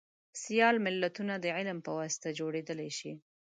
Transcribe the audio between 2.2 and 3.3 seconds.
جوړیدلی شي